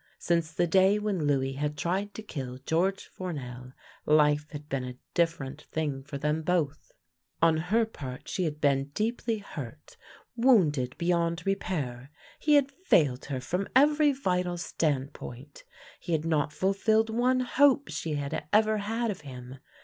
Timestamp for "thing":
5.71-6.01